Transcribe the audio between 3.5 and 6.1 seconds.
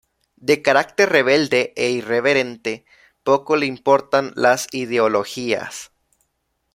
le importan las ideologías.